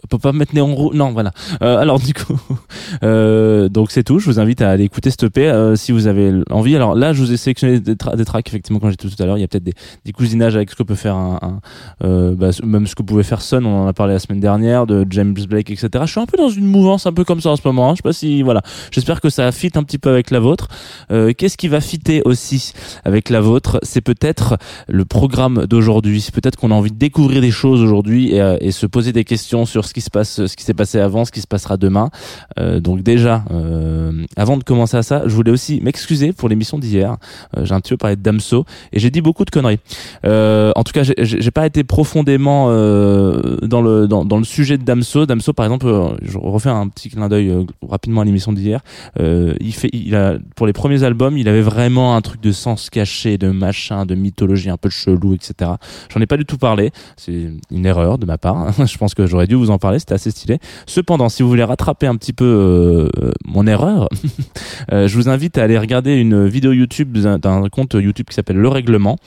On 0.04 0.08
peut 0.08 0.20
pas 0.20 0.32
mettre 0.32 0.56
Néon 0.56 0.74
Rouge. 0.74 0.96
Non, 0.96 1.12
voilà. 1.12 1.32
Euh, 1.62 1.78
alors, 1.78 2.00
du 2.00 2.14
coup. 2.14 2.40
euh, 3.04 3.68
donc, 3.68 3.92
c'est 3.92 4.04
tout. 4.04 4.20
Je 4.20 4.26
vous 4.26 4.40
invite 4.40 4.62
à 4.62 4.70
aller 4.70 4.86
écouter 4.86 5.10
cette 5.10 5.24
EP 5.24 5.50
euh, 5.50 5.76
si 5.76 5.92
vous 5.92 6.08
avez 6.08 6.32
envie. 6.50 6.78
Alors 6.78 6.96
là, 6.96 7.12
je 7.12 7.22
vous 7.22 7.34
ai 7.34 7.38
sélectionné 7.38 7.82
des, 7.82 7.96
tra- 7.96 8.16
des 8.16 8.26
tracks, 8.26 8.48
effectivement, 8.48 8.80
quand 8.80 8.90
j'ai 8.90 8.96
dit 8.96 9.14
tout 9.14 9.22
à 9.22 9.26
l'heure. 9.26 9.38
Il 9.38 9.42
y 9.42 9.44
a 9.44 9.48
peut-être 9.48 9.64
des, 10.06 10.14
cousinages 10.14 10.56
avec 10.56 10.70
ce 10.70 10.76
que 10.76 10.84
peut 10.84 10.96
faire 10.96 11.16
un. 11.16 11.40
un 11.42 11.60
euh, 12.06 12.36
bah, 12.36 12.52
même 12.64 12.88
ce 12.88 12.96
que 12.96 13.04
pouvait 13.04 13.24
faire 13.24 13.42
Sun, 13.42 13.66
on 13.66 13.84
en 13.84 13.88
a 13.88 13.94
parlé 13.94 14.14
la 14.14 14.20
semaine 14.20 14.40
dernière, 14.40 14.86
de 14.86 15.06
James 15.10 15.34
Blake, 15.34 15.72
etc. 15.72 15.90
Je 16.06 16.12
suis 16.12 16.20
un 16.20 16.26
peu 16.26 16.38
dans 16.38 16.50
une 16.50 16.69
mouvance 16.70 17.06
un 17.06 17.14
peu 17.14 17.24
comme 17.24 17.42
ça 17.42 17.50
en 17.50 17.56
ce 17.56 17.62
moment. 17.66 17.90
hein. 17.90 17.94
Je 17.94 17.98
sais 17.98 18.04
pas 18.04 18.14
si. 18.14 18.42
Voilà. 18.42 18.62
J'espère 18.92 19.22
que 19.22 19.30
ça 19.30 19.52
fit 19.52 19.72
un 19.76 19.84
petit 19.84 19.98
peu 19.98 20.10
avec 20.10 20.32
la 20.32 20.40
vôtre. 20.40 20.68
Euh, 21.12 21.34
Qu'est-ce 21.38 21.58
qui 21.58 21.68
va 21.68 21.82
fitter 21.82 22.22
aussi 22.26 22.74
avec 23.04 23.30
la 23.30 23.42
vôtre? 23.42 23.80
C'est 23.84 24.02
peut-être 24.02 24.58
le 24.88 25.06
programme 25.06 25.66
d'aujourd'hui. 25.68 26.22
C'est 26.22 26.34
peut-être 26.34 26.56
qu'on 26.58 26.72
a 26.72 26.76
envie 26.76 26.92
de 26.92 26.98
découvrir 26.98 27.42
des 27.42 27.52
choses 27.52 27.82
aujourd'hui 27.82 28.34
et, 28.34 28.42
euh, 28.42 28.58
et 28.62 28.72
se 28.72 28.86
poser 28.86 29.12
des 29.14 29.24
questions 29.24 29.66
sur 29.66 29.86
ce 29.86 29.94
qui 29.94 30.02
se 30.02 30.10
passe, 30.10 30.46
ce 30.46 30.56
qui 30.56 30.64
s'est 30.64 30.74
passé 30.74 31.00
avant, 31.00 31.26
ce 31.26 31.32
qui 31.32 31.42
se 31.42 31.48
passera 31.48 31.78
demain. 31.78 32.10
Euh, 32.60 32.80
donc 32.80 33.02
déjà, 33.02 33.44
euh, 33.52 34.26
avant 34.38 34.58
de 34.58 34.64
commencer 34.64 34.98
à 34.98 35.04
ça, 35.04 35.24
je 35.26 35.34
voulais 35.36 35.52
aussi 35.52 35.80
m'excuser 35.82 36.34
pour 36.34 36.50
l'émission 36.50 36.78
d'hier. 36.80 37.18
Euh, 37.58 37.66
j'ai 37.66 37.74
un 37.74 37.80
petit 37.82 37.92
peu 37.94 37.98
parlé 37.98 38.16
de 38.16 38.22
Damso 38.22 38.66
et 38.94 39.00
j'ai 39.00 39.10
dit 39.10 39.22
beaucoup 39.22 39.46
de 39.46 39.50
conneries. 39.52 39.80
Euh, 40.26 40.72
en 40.76 40.84
tout 40.84 40.92
cas, 40.94 41.04
j'ai- 41.04 41.50
pas 41.50 41.66
été 41.66 41.84
profondément 41.84 42.68
dans 42.68 43.82
le 43.82 44.08
dans, 44.08 44.24
dans 44.24 44.38
le 44.38 44.44
sujet 44.44 44.78
de 44.78 44.84
Damso. 44.84 45.26
Damso, 45.26 45.52
par 45.52 45.66
exemple, 45.66 45.88
je 46.22 46.38
refais 46.60 46.70
un 46.70 46.88
petit 46.88 47.10
clin 47.10 47.28
d'œil 47.30 47.50
euh, 47.50 47.64
rapidement 47.88 48.22
à 48.22 48.26
l'émission 48.26 48.54
d'hier. 48.54 48.82
Euh, 49.20 49.56
il 49.60 49.74
fait, 49.74 49.90
il 49.94 50.16
a 50.16 50.38
pour 50.56 50.68
les 50.68 50.74
premiers 50.74 51.04
albums, 51.04 51.38
il 51.38 51.48
avait 51.48 51.62
vraiment 51.62 52.16
un 52.16 52.22
truc 52.22 52.42
de 52.42 52.52
sens 52.52 52.90
caché, 52.90 53.38
de 53.38 53.50
machin, 53.50 54.06
de 54.06 54.16
mythologie 54.16 54.70
un 54.70 54.78
peu 54.78 54.90
chelou, 54.90 55.34
etc. 55.34 55.72
J'en 56.14 56.22
ai 56.22 56.26
pas 56.26 56.38
du 56.38 56.46
tout 56.46 56.58
parlé. 56.58 56.92
C'est 57.18 57.52
une 57.72 57.86
erreur 57.86 58.18
de 58.18 58.26
ma 58.26 58.38
part. 58.38 58.72
je 58.86 58.98
pense 58.98 59.14
que 59.14 59.26
j'aurais 59.26 59.48
dû 59.48 59.56
vous 59.56 59.72
en 59.72 59.78
parler. 59.78 60.00
C'était 60.00 60.16
assez 60.16 60.32
stylé. 60.32 60.60
Cependant, 60.86 61.30
si 61.30 61.44
vous 61.44 61.50
voulez 61.50 61.64
rattraper 61.64 62.08
un 62.08 62.16
petit 62.16 62.34
peu 62.34 62.46
euh, 62.46 63.32
mon 63.46 63.66
erreur, 63.68 64.10
euh, 64.92 65.08
je 65.08 65.16
vous 65.16 65.30
invite 65.30 65.58
à 65.58 65.64
aller 65.64 65.78
regarder 65.78 66.16
une 66.16 66.48
vidéo 66.48 66.72
YouTube 66.72 67.18
d'un 67.18 67.70
compte 67.70 67.94
YouTube 67.94 68.28
qui 68.30 68.36
s'appelle 68.36 68.58
Le 68.58 68.68
Règlement. 68.68 69.18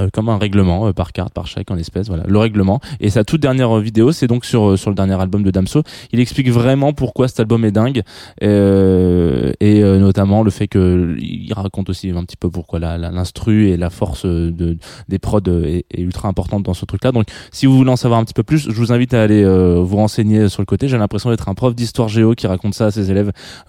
Euh, 0.00 0.08
comme 0.12 0.28
un 0.28 0.38
règlement 0.38 0.86
euh, 0.88 0.92
par 0.92 1.12
carte, 1.12 1.32
par 1.32 1.46
chèque 1.46 1.70
en 1.70 1.76
espèces, 1.76 2.08
voilà, 2.08 2.24
le 2.26 2.38
règlement. 2.38 2.80
Et 3.00 3.10
sa 3.10 3.24
toute 3.24 3.40
dernière 3.40 3.76
euh, 3.76 3.80
vidéo, 3.80 4.12
c'est 4.12 4.26
donc 4.28 4.44
sur 4.44 4.70
euh, 4.70 4.76
sur 4.76 4.90
le 4.90 4.96
dernier 4.96 5.20
album 5.20 5.42
de 5.42 5.50
Damso. 5.50 5.82
Il 6.12 6.20
explique 6.20 6.50
vraiment 6.50 6.92
pourquoi 6.92 7.26
cet 7.28 7.40
album 7.40 7.64
est 7.64 7.72
dingue 7.72 8.02
euh, 8.42 9.52
et 9.60 9.82
notamment 9.82 10.42
le 10.42 10.50
fait 10.50 10.68
que 10.68 11.16
il 11.18 11.52
raconte 11.52 11.90
aussi 11.90 12.10
un 12.10 12.24
petit 12.24 12.36
peu 12.36 12.50
pourquoi 12.50 12.78
la- 12.78 12.98
la- 12.98 13.10
l'instru 13.10 13.68
et 13.68 13.76
la 13.76 13.90
force 13.90 14.24
de 14.26 14.76
des 15.08 15.18
prods 15.18 15.40
est, 15.64 15.84
est 15.90 16.00
ultra 16.00 16.28
importante 16.28 16.62
dans 16.62 16.74
ce 16.74 16.84
truc-là. 16.84 17.12
Donc, 17.12 17.26
si 17.50 17.66
vous 17.66 17.76
voulez 17.76 17.90
en 17.90 17.96
savoir 17.96 18.20
un 18.20 18.24
petit 18.24 18.34
peu 18.34 18.42
plus, 18.42 18.70
je 18.70 18.76
vous 18.76 18.92
invite 18.92 19.14
à 19.14 19.22
aller 19.22 19.44
vous 19.44 19.96
renseigner 19.96 20.48
sur 20.48 20.62
le 20.62 20.66
côté. 20.66 20.88
J'ai 20.88 20.98
l'impression 20.98 21.30
d'être 21.30 21.48
un 21.48 21.54
prof 21.54 21.74
d'histoire 21.74 22.08
géo 22.08 22.34
qui 22.34 22.46
raconte 22.46 22.74
ça 22.74 22.86
à 22.86 22.90
ses 22.90 23.10
élèves, 23.10 23.32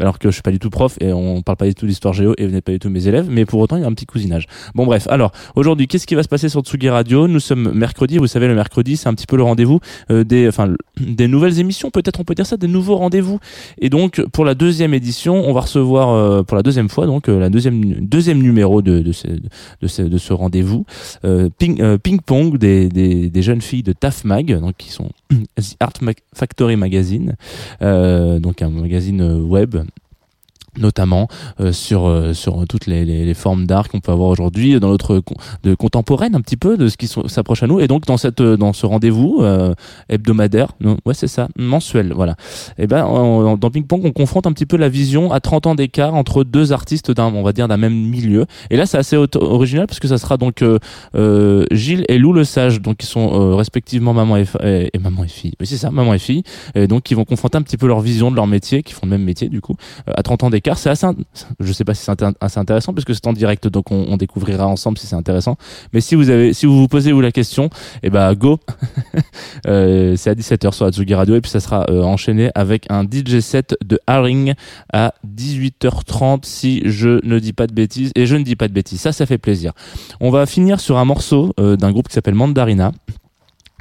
alors 0.00 0.18
que 0.18 0.28
je 0.28 0.34
suis 0.34 0.42
pas 0.42 0.50
du 0.50 0.58
tout 0.58 0.70
prof 0.70 0.96
et 1.00 1.12
on 1.12 1.42
parle 1.42 1.56
pas 1.56 1.66
du 1.66 1.74
tout 1.74 1.86
d'histoire 1.86 2.14
géo 2.14 2.34
et 2.38 2.46
vous 2.46 2.52
n'êtes 2.52 2.64
pas 2.64 2.72
du 2.72 2.78
tout 2.78 2.90
mes 2.90 3.06
élèves, 3.08 3.28
mais 3.30 3.44
pour 3.44 3.60
autant 3.60 3.76
il 3.76 3.82
y 3.82 3.84
a 3.84 3.88
un 3.88 3.92
petit 3.92 4.06
cousinage. 4.06 4.46
Bon 4.74 4.86
bref, 4.86 5.06
alors 5.12 5.32
aujourd'hui, 5.54 5.86
qu'est-ce 5.86 6.06
qui 6.06 6.14
va 6.14 6.22
se 6.22 6.28
passer 6.28 6.48
sur 6.48 6.62
Tsugi 6.62 6.88
Radio? 6.88 7.28
Nous 7.28 7.40
sommes 7.40 7.72
mercredi, 7.74 8.18
vous 8.18 8.26
savez 8.26 8.48
le 8.48 8.54
mercredi, 8.54 8.96
c'est 8.96 9.08
un 9.08 9.14
petit 9.14 9.26
peu 9.26 9.36
le 9.36 9.42
rendez-vous 9.42 9.80
euh, 10.10 10.24
des 10.24 10.48
enfin 10.48 10.74
des 10.98 11.28
nouvelles 11.28 11.58
émissions, 11.58 11.90
peut-être 11.90 12.20
on 12.20 12.24
peut 12.24 12.34
dire 12.34 12.46
ça, 12.46 12.56
des 12.56 12.68
nouveaux 12.68 12.96
rendez-vous. 12.96 13.38
Et 13.78 13.90
donc 13.90 14.24
pour 14.32 14.44
la 14.44 14.54
deuxième 14.54 14.94
édition, 14.94 15.34
on 15.48 15.52
va 15.52 15.60
recevoir 15.60 16.10
euh, 16.10 16.42
pour 16.42 16.56
la 16.56 16.62
deuxième 16.62 16.88
fois 16.88 17.06
donc 17.06 17.28
euh, 17.28 17.38
la 17.38 17.50
deuxième 17.50 17.82
deuxième 18.06 18.42
numéro 18.42 18.82
de 18.82 19.00
de 19.00 19.12
ce 19.12 20.02
de 20.02 20.32
rendez-vous 20.32 20.84
euh, 21.24 21.48
ping 21.58 21.98
ping 21.98 22.20
pong 22.20 22.56
des, 22.56 22.88
des 22.88 23.42
jeunes 23.42 23.60
filles 23.60 23.82
de 23.82 23.92
Taf 23.92 24.24
Mag 24.24 24.58
donc 24.60 24.76
qui 24.78 24.90
sont 24.90 25.10
The 25.56 25.76
Art 25.80 25.92
Factory 26.34 26.76
Magazine 26.76 27.36
donc 27.80 28.62
un 28.62 28.70
magazine 28.70 29.22
web 29.42 29.76
notamment 30.78 31.28
euh, 31.60 31.72
sur 31.72 32.06
euh, 32.06 32.32
sur 32.32 32.64
toutes 32.68 32.86
les, 32.86 33.04
les, 33.04 33.24
les 33.26 33.34
formes 33.34 33.66
d'art 33.66 33.88
qu'on 33.88 34.00
peut 34.00 34.12
avoir 34.12 34.28
aujourd'hui 34.28 34.78
dans 34.80 34.88
notre 34.88 35.22
de 35.62 35.74
contemporaine 35.74 36.34
un 36.34 36.40
petit 36.40 36.56
peu 36.56 36.76
de 36.76 36.88
ce 36.88 36.96
qui 36.96 37.08
s'approche 37.26 37.62
à 37.62 37.66
nous. 37.66 37.80
Et 37.80 37.88
donc 37.88 38.06
dans 38.06 38.16
cette 38.16 38.40
euh, 38.40 38.56
dans 38.56 38.72
ce 38.72 38.86
rendez-vous 38.86 39.38
euh, 39.42 39.74
hebdomadaire 40.08 40.68
non 40.80 40.96
ouais 41.04 41.14
c'est 41.14 41.26
ça 41.28 41.48
mensuel 41.58 42.12
voilà. 42.14 42.36
Et 42.78 42.86
ben 42.86 43.04
en- 43.04 43.56
dans 43.56 43.70
ping 43.70 43.84
pong 43.84 44.02
on 44.04 44.12
confronte 44.12 44.46
un 44.46 44.52
petit 44.52 44.66
peu 44.66 44.76
la 44.76 44.88
vision 44.88 45.30
à 45.32 45.40
30 45.40 45.66
ans 45.66 45.74
d'écart 45.74 46.14
entre 46.14 46.42
deux 46.44 46.72
artistes 46.72 47.10
d'un 47.10 47.26
on 47.34 47.42
va 47.42 47.52
dire 47.52 47.68
d'un 47.68 47.76
même 47.76 47.94
milieu. 47.94 48.46
Et 48.70 48.76
là 48.76 48.86
c'est 48.86 48.98
assez 48.98 49.16
original 49.16 49.86
parce 49.86 50.00
que 50.00 50.08
ça 50.08 50.16
sera 50.18 50.36
donc 50.38 50.62
euh, 50.62 50.78
euh, 51.14 51.66
Gilles 51.70 52.04
et 52.08 52.18
Lou 52.18 52.32
le 52.32 52.44
Sage 52.44 52.80
donc 52.80 52.96
qui 52.96 53.06
sont 53.06 53.56
respectivement 53.56 54.14
maman 54.14 54.36
et, 54.38 54.46
et, 54.62 54.98
maman 54.98 55.24
et 55.24 55.28
fille. 55.28 55.52
Oui 55.60 55.66
c'est 55.66 55.76
ça 55.76 55.90
maman 55.90 56.14
et 56.14 56.18
fille. 56.18 56.42
Et 56.74 56.86
donc 56.86 57.02
qui 57.02 57.14
vont 57.14 57.24
confronter 57.24 57.58
un 57.58 57.62
petit 57.62 57.76
peu 57.76 57.86
leur 57.86 58.00
vision 58.00 58.30
de 58.30 58.36
leur 58.36 58.46
métier 58.46 58.82
qui 58.82 58.94
font 58.94 59.04
le 59.04 59.10
même 59.10 59.24
métier 59.24 59.48
du 59.50 59.60
coup 59.60 59.74
à 60.06 60.22
30 60.22 60.44
ans 60.44 60.50
d'écart. 60.50 60.61
C'est 60.64 60.90
assez, 60.90 61.06
je 61.60 61.72
sais 61.72 61.84
pas 61.84 61.94
si 61.94 62.04
c'est 62.04 62.24
assez 62.40 62.58
intéressant 62.58 62.92
parce 62.92 63.04
que 63.04 63.14
c'est 63.14 63.26
en 63.26 63.32
direct, 63.32 63.68
donc 63.68 63.90
on, 63.90 64.06
on 64.08 64.16
découvrira 64.16 64.66
ensemble 64.66 64.98
si 64.98 65.06
c'est 65.06 65.16
intéressant. 65.16 65.56
Mais 65.92 66.00
si 66.00 66.14
vous 66.14 66.30
avez, 66.30 66.52
si 66.52 66.66
vous 66.66 66.78
vous 66.78 66.88
posez 66.88 67.12
vous 67.12 67.20
la 67.20 67.32
question, 67.32 67.70
eh 68.02 68.10
ben 68.10 68.34
go. 68.34 68.58
Euh, 69.66 70.16
c'est 70.16 70.30
à 70.30 70.34
17h 70.34 70.72
sur 70.72 70.86
Atsugi 70.86 71.14
Radio 71.14 71.36
et 71.36 71.40
puis 71.40 71.50
ça 71.50 71.60
sera 71.60 71.86
euh, 71.88 72.02
enchaîné 72.02 72.50
avec 72.54 72.86
un 72.90 73.04
DJ 73.04 73.38
set 73.40 73.76
de 73.84 74.00
Haring 74.06 74.54
à 74.92 75.14
18h30 75.26 76.40
si 76.44 76.82
je 76.84 77.24
ne 77.24 77.38
dis 77.38 77.52
pas 77.52 77.66
de 77.66 77.72
bêtises 77.72 78.10
et 78.16 78.26
je 78.26 78.34
ne 78.36 78.42
dis 78.42 78.56
pas 78.56 78.66
de 78.66 78.72
bêtises. 78.72 79.00
Ça, 79.00 79.12
ça 79.12 79.24
fait 79.24 79.38
plaisir. 79.38 79.72
On 80.20 80.30
va 80.30 80.46
finir 80.46 80.80
sur 80.80 80.98
un 80.98 81.04
morceau 81.04 81.52
euh, 81.60 81.76
d'un 81.76 81.92
groupe 81.92 82.08
qui 82.08 82.14
s'appelle 82.14 82.34
Mandarina 82.34 82.92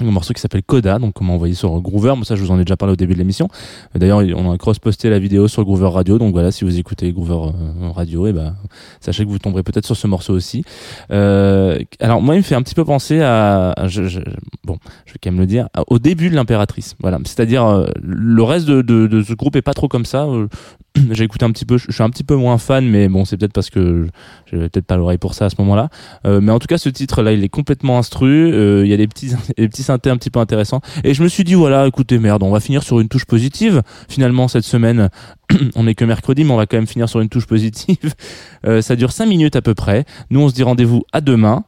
un 0.09 0.11
morceau 0.13 0.33
qui 0.33 0.41
s'appelle 0.41 0.63
Coda, 0.63 0.99
donc 0.99 1.13
comme 1.13 1.29
on 1.29 1.37
voyait 1.37 1.53
sur 1.53 1.79
Groover, 1.81 2.15
moi 2.15 2.25
ça 2.25 2.35
je 2.35 2.41
vous 2.43 2.51
en 2.51 2.59
ai 2.59 2.63
déjà 2.65 2.77
parlé 2.77 2.93
au 2.93 2.95
début 2.95 3.13
de 3.13 3.19
l'émission. 3.19 3.47
D'ailleurs, 3.95 4.19
on 4.35 4.51
a 4.51 4.57
cross-posté 4.57 5.09
la 5.09 5.19
vidéo 5.19 5.47
sur 5.47 5.63
Groover 5.63 5.89
Radio, 5.89 6.17
donc 6.17 6.33
voilà, 6.33 6.51
si 6.51 6.63
vous 6.65 6.77
écoutez 6.79 7.11
Groover 7.11 7.51
euh, 7.53 7.89
Radio, 7.91 8.27
et 8.27 8.33
ben 8.33 8.55
sachez 8.99 9.25
que 9.25 9.29
vous 9.29 9.39
tomberez 9.39 9.63
peut-être 9.63 9.85
sur 9.85 9.95
ce 9.97 10.07
morceau 10.07 10.33
aussi. 10.33 10.63
Euh, 11.11 11.77
alors 11.99 12.21
moi, 12.21 12.35
il 12.35 12.39
me 12.39 12.43
fait 12.43 12.55
un 12.55 12.61
petit 12.61 12.75
peu 12.75 12.85
penser 12.85 13.21
à, 13.21 13.73
je, 13.87 14.03
je- 14.07 14.19
bon, 14.63 14.77
je 15.05 15.13
vais 15.13 15.19
quand 15.23 15.31
même 15.31 15.39
le 15.39 15.45
dire, 15.47 15.67
au 15.87 15.99
début 15.99 16.29
de 16.29 16.35
l'impératrice. 16.35 16.95
Voilà, 17.01 17.17
c'est-à-dire 17.25 17.65
euh, 17.65 17.85
le 18.01 18.43
reste 18.43 18.67
de, 18.67 18.81
de, 18.81 19.07
de 19.07 19.21
ce 19.23 19.33
groupe 19.33 19.55
est 19.55 19.61
pas 19.61 19.73
trop 19.73 19.87
comme 19.87 20.05
ça. 20.05 20.25
Euh, 20.25 20.47
J'ai 21.11 21.23
écouté 21.23 21.45
un 21.45 21.51
petit 21.51 21.65
peu, 21.65 21.77
je 21.77 21.89
suis 21.91 22.03
un 22.03 22.09
petit 22.09 22.23
peu 22.23 22.35
moins 22.35 22.57
fan, 22.57 22.85
mais 22.85 23.07
bon, 23.07 23.23
c'est 23.23 23.37
peut-être 23.37 23.53
parce 23.53 23.69
que 23.69 24.07
j'avais 24.51 24.67
peut-être 24.67 24.85
pas 24.85 24.97
l'oreille 24.97 25.17
pour 25.17 25.33
ça 25.33 25.45
à 25.45 25.49
ce 25.49 25.55
moment-là. 25.59 25.89
Euh, 26.25 26.41
mais 26.41 26.51
en 26.51 26.59
tout 26.59 26.67
cas, 26.67 26.77
ce 26.77 26.89
titre-là, 26.89 27.31
il 27.31 27.43
est 27.43 27.49
complètement 27.49 27.97
instru. 27.97 28.51
euh, 28.51 28.83
Il 28.85 28.89
y 28.89 28.93
a 28.93 28.97
des 28.97 29.07
petits, 29.07 29.31
des 29.57 29.69
petits 29.69 29.83
synthés 29.83 30.09
un 30.09 30.17
petit 30.17 30.29
peu 30.29 30.39
intéressants. 30.39 30.81
Et 31.03 31.13
je 31.13 31.23
me 31.23 31.29
suis 31.29 31.43
dit, 31.45 31.53
voilà, 31.53 31.87
écoutez, 31.87 32.19
merde, 32.19 32.43
on 32.43 32.51
va 32.51 32.59
finir 32.59 32.83
sur 32.83 32.99
une 32.99 33.07
touche 33.07 33.25
positive. 33.25 33.81
Finalement, 34.09 34.47
cette 34.49 34.65
semaine, 34.65 35.09
on 35.75 35.87
est 35.87 35.95
que 35.95 36.03
mercredi, 36.03 36.43
mais 36.43 36.51
on 36.51 36.57
va 36.57 36.65
quand 36.65 36.77
même 36.77 36.87
finir 36.87 37.07
sur 37.07 37.21
une 37.21 37.29
touche 37.29 37.45
positive. 37.45 38.13
Euh, 38.63 38.83
ça 38.83 38.95
dure 38.95 39.11
cinq 39.11 39.25
minutes 39.25 39.55
à 39.55 39.63
peu 39.63 39.73
près. 39.73 40.05
Nous, 40.29 40.39
on 40.39 40.47
se 40.47 40.53
dit 40.53 40.61
rendez-vous 40.61 41.03
à 41.13 41.19
demain. 41.19 41.63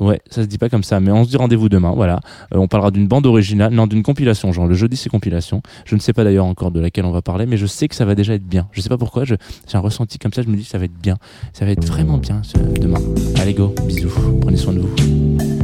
Ouais, 0.00 0.20
ça 0.28 0.42
se 0.42 0.48
dit 0.48 0.58
pas 0.58 0.68
comme 0.68 0.82
ça, 0.82 0.98
mais 0.98 1.12
on 1.12 1.24
se 1.24 1.30
dit 1.30 1.36
rendez-vous 1.36 1.68
demain, 1.68 1.92
voilà. 1.94 2.18
Euh, 2.52 2.58
on 2.58 2.66
parlera 2.66 2.90
d'une 2.90 3.06
bande 3.06 3.26
originale, 3.26 3.72
non, 3.72 3.86
d'une 3.86 4.02
compilation, 4.02 4.50
genre 4.52 4.66
le 4.66 4.74
jeudi 4.74 4.96
c'est 4.96 5.08
compilation. 5.08 5.62
Je 5.84 5.94
ne 5.94 6.00
sais 6.00 6.12
pas 6.12 6.24
d'ailleurs 6.24 6.46
encore 6.46 6.72
de 6.72 6.80
laquelle 6.80 7.04
on 7.04 7.12
va 7.12 7.22
parler, 7.22 7.46
mais 7.46 7.56
je 7.56 7.66
sais 7.66 7.86
que 7.86 7.94
ça 7.94 8.04
va 8.04 8.16
déjà 8.16 8.34
être 8.34 8.46
bien. 8.46 8.66
Je 8.72 8.80
sais 8.80 8.88
pas 8.88 8.98
pourquoi, 8.98 9.24
j'ai 9.24 9.36
un 9.72 9.78
ressenti 9.78 10.18
comme 10.18 10.32
ça, 10.32 10.42
je 10.42 10.48
me 10.48 10.56
dis 10.56 10.64
ça 10.64 10.78
va 10.78 10.86
être 10.86 11.00
bien. 11.00 11.16
Ça 11.52 11.64
va 11.64 11.70
être 11.70 11.84
vraiment 11.84 12.18
bien 12.18 12.42
ce, 12.42 12.58
demain. 12.58 13.00
Allez 13.40 13.54
go, 13.54 13.72
bisous, 13.86 14.10
prenez 14.40 14.56
soin 14.56 14.72
de 14.72 14.80
vous. 14.80 15.63